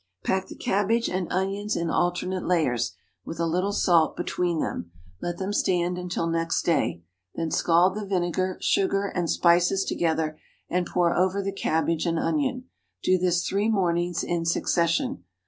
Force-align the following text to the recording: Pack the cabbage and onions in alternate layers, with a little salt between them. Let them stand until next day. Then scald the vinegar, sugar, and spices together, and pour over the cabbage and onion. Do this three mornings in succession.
Pack 0.23 0.47
the 0.47 0.55
cabbage 0.55 1.07
and 1.09 1.31
onions 1.31 1.75
in 1.75 1.91
alternate 1.91 2.43
layers, 2.47 2.95
with 3.23 3.39
a 3.39 3.45
little 3.45 3.71
salt 3.71 4.17
between 4.17 4.59
them. 4.59 4.89
Let 5.21 5.37
them 5.37 5.53
stand 5.53 5.99
until 5.99 6.25
next 6.25 6.63
day. 6.63 7.03
Then 7.35 7.51
scald 7.51 7.93
the 7.93 8.05
vinegar, 8.07 8.57
sugar, 8.61 9.05
and 9.05 9.29
spices 9.29 9.85
together, 9.85 10.39
and 10.67 10.87
pour 10.87 11.15
over 11.15 11.43
the 11.43 11.53
cabbage 11.53 12.07
and 12.07 12.17
onion. 12.17 12.63
Do 13.03 13.19
this 13.19 13.45
three 13.47 13.69
mornings 13.69 14.23
in 14.23 14.43
succession. 14.45 15.23